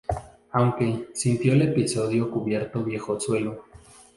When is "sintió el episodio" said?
1.13-2.31